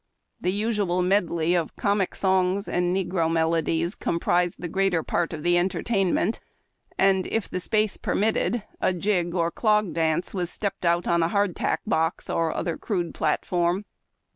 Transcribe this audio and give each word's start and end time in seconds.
The 0.39 0.51
usual 0.51 1.03
medley 1.03 1.53
of 1.53 1.75
comic 1.75 2.15
songs 2.15 2.67
and 2.67 2.95
negro 2.97 3.31
melodies 3.31 3.93
comprised 3.93 4.55
the 4.59 4.67
greater 4.67 5.03
part 5.03 5.31
of 5.31 5.43
the 5.43 5.59
entertainment, 5.59 6.39
and, 6.97 7.27
if 7.27 7.47
the 7.47 7.59
space 7.59 7.99
admitted, 8.03 8.63
a 8.81 8.93
jig 8.93 9.35
or 9.35 9.51
clog 9.51 9.93
dance 9.93 10.33
was 10.33 10.49
stepped 10.49 10.85
out 10.87 11.05
on 11.07 11.21
a 11.21 11.27
hard 11.27 11.55
tack 11.55 11.81
box 11.85 12.31
or 12.31 12.51
other 12.51 12.77
crude 12.77 13.13
platform. 13.13 13.85